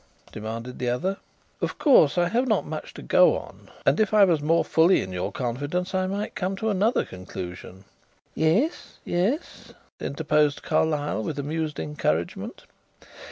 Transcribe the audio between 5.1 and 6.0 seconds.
your confidence